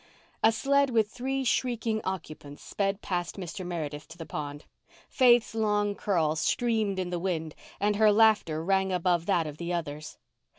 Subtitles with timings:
[0.41, 3.63] A sled with three shrieking occupants sped past Mr.
[3.63, 4.65] Meredith to the pond.
[5.07, 9.71] Faith's long curls streamed in the wind and her laughter rang above that of the
[9.71, 10.17] others.